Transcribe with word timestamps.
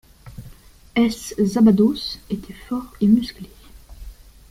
Szabados 0.97 2.17
était 2.31 2.53
fort 2.55 2.91
et 3.01 3.05
musclé. 3.05 3.47